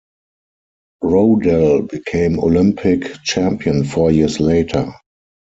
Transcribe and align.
Rodal 1.03 1.87
became 1.87 2.39
Olympic 2.39 3.21
champion 3.21 3.83
four 3.83 4.09
years 4.11 4.39
later. 4.39 4.91